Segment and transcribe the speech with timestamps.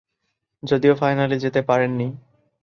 [0.63, 2.07] যদিও ফাইনালে যেতে পারেননি।